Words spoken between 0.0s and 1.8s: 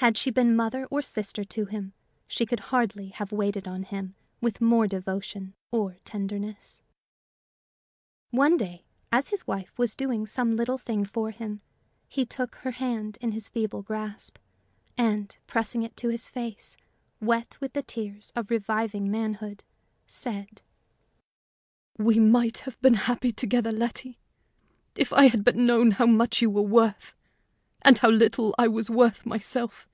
Had she been mother or sister to